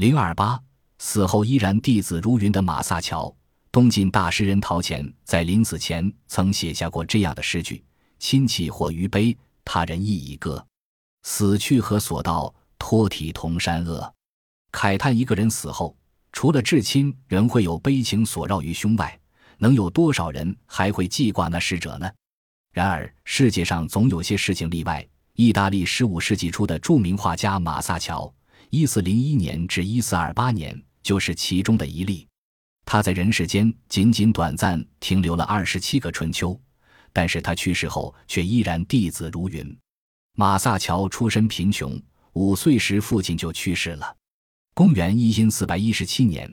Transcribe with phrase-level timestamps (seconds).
[0.00, 0.58] 零二八
[0.96, 3.30] 死后依然弟子如云的马萨乔，
[3.70, 7.84] 东晋大诗人陶潜在临死前曾写下过这样的诗句
[8.18, 10.66] ：“亲戚或于悲，他人亦已歌。
[11.24, 12.54] 死去何所道？
[12.78, 14.10] 托体同山阿。”
[14.72, 15.94] 慨叹一个人死后，
[16.32, 19.20] 除了至亲，仍会有悲情所绕于胸外，
[19.58, 22.10] 能有多少人还会记挂那逝者呢？
[22.72, 25.06] 然而，世界上总有些事情例外。
[25.34, 28.32] 意大利十五世纪初的著名画家马萨乔，
[28.72, 32.26] 一四零一年至一四二八年就是其中的一例。
[32.86, 36.58] 他在人世间仅仅短暂停留了二十七个春秋，
[37.12, 39.76] 但是他去世后却依然弟子如云。
[40.36, 42.00] 马萨乔出身贫穷，
[42.34, 44.16] 五岁时父亲就去世了。
[44.72, 46.48] 公元一因四百一十七年，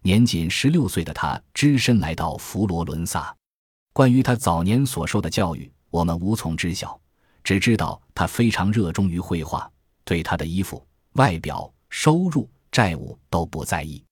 [0.00, 3.36] 年仅十六岁的他只身来到佛罗伦萨。
[3.92, 6.98] 关于他早年所受的教育，我们无从知晓，
[7.44, 9.70] 只知道他非常热衷于绘画，
[10.04, 10.82] 对他的衣服、
[11.14, 14.02] 外表、收入、债务都不在意。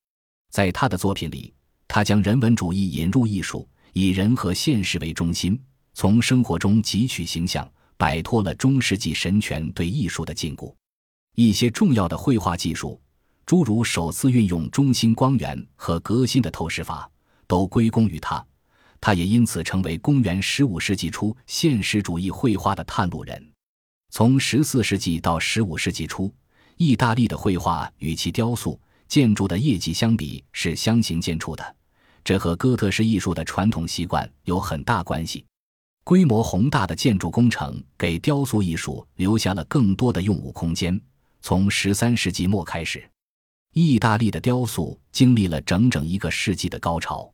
[0.50, 1.52] 在他的作品里，
[1.86, 5.60] 他将人文主义引入艺术，以人和现实为中心，
[5.94, 10.74] 从生活中汲取形象，摆脱了中世纪神权对艺术的禁锢。
[11.34, 13.00] 一些重要的绘画技术，
[13.44, 17.10] 诸如首次运用中心光源和革新的透视法，
[17.46, 18.44] 都归功于他。
[18.98, 23.52] 他也因此成为公元十五世纪初现实主义绘画的探路人。
[24.10, 26.32] 从十四世纪到十五世纪初，
[26.76, 31.76] 意大利的绘画与其雕塑、建筑的业绩相比是相形见绌的，
[32.22, 35.44] 这和哥特式艺术的传统习惯有很大关系。
[36.04, 41.00] 规模宏大的建筑工程给雕塑艺术留下了更多的用武空间。
[41.40, 43.08] 从十三世纪末开始，
[43.72, 47.30] 意大利的雕塑经历了整整一个世纪的高潮。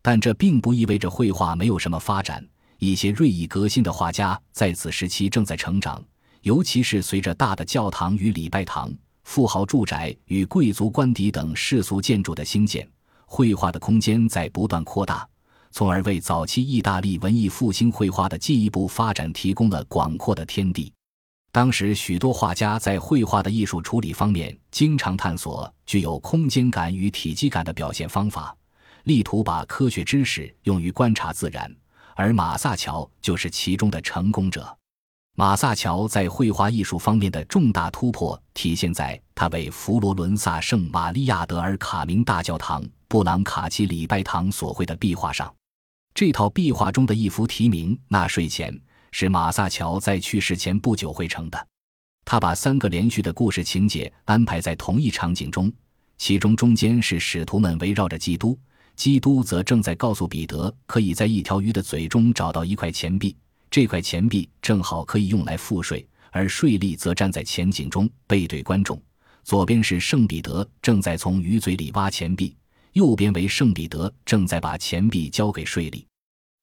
[0.00, 2.44] 但这并不意味着绘画没有什么发展。
[2.78, 6.02] 一些锐意革新的画家在此时期正在成长，
[6.48, 8.90] 尤其是随着大的教堂与礼拜堂、
[9.24, 12.88] 富豪住宅与贵族官邸等世俗建筑的兴建，
[13.26, 15.28] 绘画的空间在不断扩大，
[15.70, 20.90] 从而为早期意大利文艺复兴绘画的进一步发展提供了广阔的天地。
[21.52, 28.56] 当时，许多画家在绘画的艺术处理方面经常探索具有空间感与体积感的表现方法。
[29.04, 31.70] 力图把科学知识用于观察自然，
[32.16, 34.74] 而马萨乔就是其中的成功者。
[35.38, 45.48] 马萨乔在绘画艺术方面的重大突破体现在他为佛罗伦萨圣玛利亚德尔卡明大教堂布朗卡奇礼拜堂所绘的壁画上。
[46.12, 48.74] 这套壁画中的一幅题名《纳税钱》
[49.12, 51.66] 是马萨乔在去世前不久绘成的。
[52.24, 55.72] 他把三个连续的故事情节安排在同一场景中，
[56.16, 58.58] 其中中间是使徒们围绕着基督。
[58.96, 63.36] 基督则正在告诉彼得，可以在一条鱼的嘴中找到一块钱币，
[63.70, 66.06] 这块钱币正好可以用来赋税。
[66.30, 69.00] 而税吏则站在前景中，背对观众。
[69.44, 72.54] 左边是圣彼得正在从鱼嘴里挖钱币，
[72.92, 76.04] 右边为圣彼得正在把钱币交给税吏。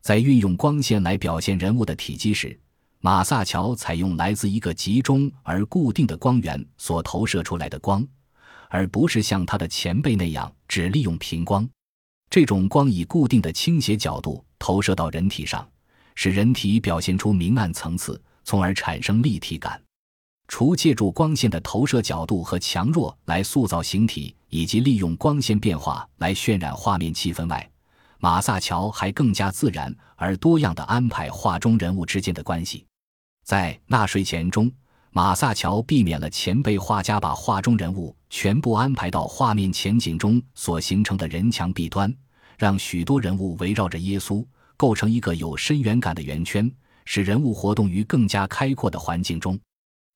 [0.03, 2.57] 在运用光线来表现人物的体积时，
[2.99, 8.07] 马萨乔采用来自一个集中而固定的光源所投射出来的光，
[8.69, 11.67] 而不是像他的前辈那样只利用平光。
[12.29, 15.67] 这种光以固定的倾斜角度投射到人体上，
[16.16, 19.81] 使人体表现出明暗层次，从而产生立体感。
[20.48, 27.70] 除借助光线的投射角度和强弱来塑造形体，以及利用光线变化来渲染画面气氛外，
[28.20, 32.86] 马萨乔还更加自然而多样地安排画中人物之间的关系。
[33.44, 34.72] 在纳税钱中，
[35.12, 42.14] 马萨乔避免了前辈画家把画中人物全部安排到画面前景中所形成的人墙壁端，
[42.58, 44.46] 让许多人物围绕着耶稣，
[44.78, 46.72] 构成一个有深远感的圆圈，
[47.06, 49.59] 使人物活动于更加开阔的环境中。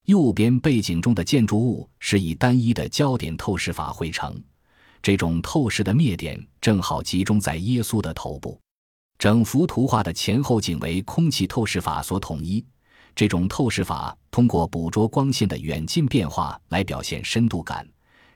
[0.06, 4.42] 右边背景中的建筑物是以单一的焦点透视法绘成，
[5.02, 8.60] 这种透视的灭点正好集中在耶稣的头部。
[9.20, 12.66] 整幅图画的前后景为空气透视法所统一。
[13.16, 17.86] 这种透视法通过捕捉光线的远近变化来表现深度感，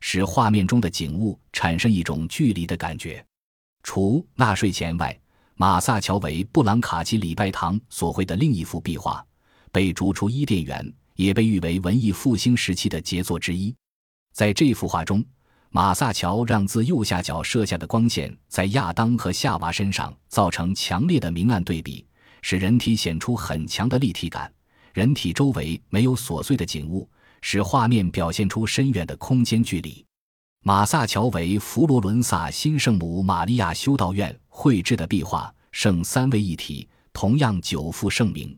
[0.02, 3.26] 使画面中的景物产生一种距离的感觉。
[3.84, 5.18] 除纳税钱外，
[5.56, 9.24] 马萨乔为布朗卡奇礼拜堂所绘的另一幅壁画，
[9.72, 13.74] 被逐出伊甸园，也被誉为文艺复兴时期的杰作之一。
[14.34, 15.24] 在这幅画中，
[15.70, 22.06] 马萨乔让自右下角射下的光线在亚当和夏娃身上造成强烈的明暗对比，
[22.42, 24.52] 使人体显出很强的立体感。
[24.92, 27.08] 人体周围没有琐碎的景物，
[27.42, 30.04] 使画面表现出深远的空间距离。
[30.64, 38.58] 马萨乔为佛罗伦萨新圣母玛利亚修道院绘制的壁画《圣三位一体》，同样久负盛名。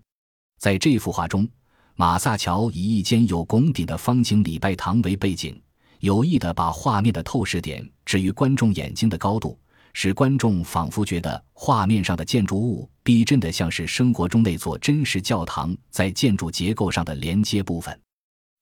[0.60, 1.50] 在这幅画中，
[1.96, 5.60] 马萨乔以一间有拱顶的方形礼拜堂为背景，
[6.02, 9.58] 有意地把画面的透视点置于观众眼睛的高度，
[9.94, 18.00] 使观众仿佛觉得画面上的建筑物逼真的像是生活中那座真实教堂在建筑结构上的连接部分。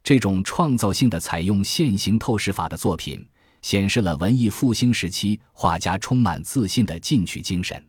[0.01, 3.27] 这种创造性的采用线形透视法的作品，
[3.63, 7.83] 显示了文艺复兴时期画家充满自信的进取精神。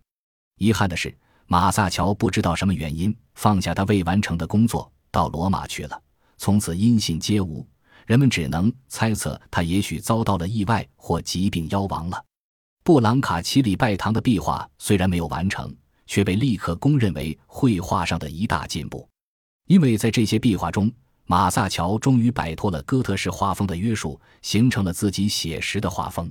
[0.56, 1.14] 遗憾的是，
[1.46, 6.02] 马萨乔不知道什么原因放下他未完成的工作，到罗马去了，
[6.38, 7.66] 从此音信皆无。
[8.06, 12.24] 人们只能猜测他也许遭到了意外或疾病夭亡了。
[12.82, 15.74] 布朗卡奇里拜堂的壁画虽然没有完成，
[16.06, 19.08] 却被立刻公认为绘画上的一大进步，
[19.66, 20.92] 因为在这些壁画中。
[21.26, 26.30] 马萨乔终于摆脱了哥特式画风的约束，形成了自己写实的画风。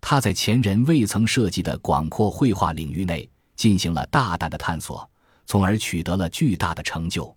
[0.00, 5.08] 他在前人未曾涉及的广阔绘画领域内进行了大胆的探索，
[5.46, 7.34] 从而取得了巨大的成就。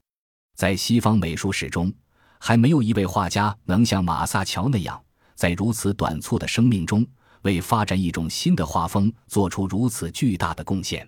[0.56, 1.94] 在西方美术史中，
[2.40, 5.00] 还没有一位画家能像马萨乔那样，
[5.36, 7.06] 在如此短促的生命中，
[7.42, 11.08] 为发展一种新的画风做出如此巨大的贡献。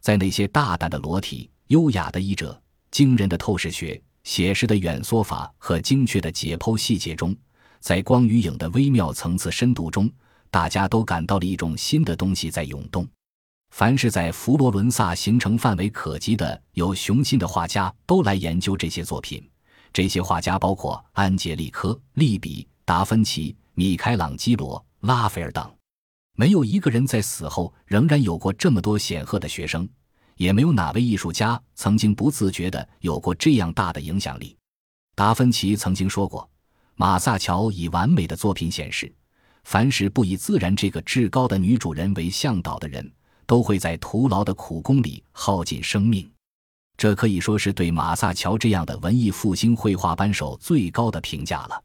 [0.00, 2.60] 在那些大胆的裸体、优雅的衣褶、
[2.90, 4.00] 惊人的透视学。
[4.28, 7.34] 写实的远缩法和精确的解剖细节中，
[7.80, 10.06] 在光与影的微妙层次深度中，
[10.50, 13.08] 大家都感到了一种新的东西在涌动。
[13.70, 19.42] 凡是在佛罗伦萨形成范围可及的有雄心的画家，都来研究这些作品。
[19.94, 25.66] 这些画家包括安杰利科、利比、达芬奇、米开朗基罗、拉斐尔等。
[26.36, 29.88] 没有一个人在死后仍然有过这么多显赫的学生。
[30.38, 34.56] 也没有哪位艺术家曾经不自觉地有过这样大的影响力。
[35.14, 36.48] 达芬奇曾经说过
[36.96, 39.12] ：“马萨乔以完美的作品显示，
[39.64, 43.12] 凡是不以自然这个至高的女主人为向导的人，
[43.46, 46.28] 都会在徒劳的苦功里耗尽生命。”
[46.96, 51.80] 这可以说是对马萨乔这样的文艺复兴绘画班手最高的评价了。